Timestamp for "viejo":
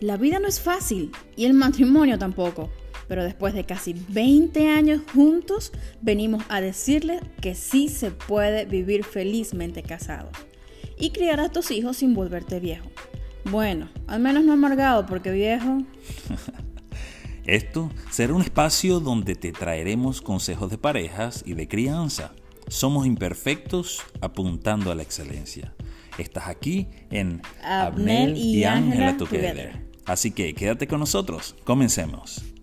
12.60-12.88, 15.30-15.82